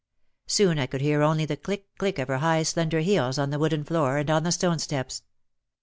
Soon 0.47 0.79
I 0.79 0.87
could 0.87 1.01
hear 1.01 1.21
only 1.21 1.45
the 1.45 1.55
click, 1.55 1.85
click 1.99 2.17
of 2.17 2.27
her 2.27 2.39
high 2.39 2.63
slender 2.63 3.01
heels 3.01 3.37
on 3.37 3.51
the 3.51 3.59
wooden 3.59 3.83
floor 3.83 4.17
and 4.17 4.31
on 4.31 4.41
the 4.41 4.51
stone 4.51 4.79
steps. 4.79 5.21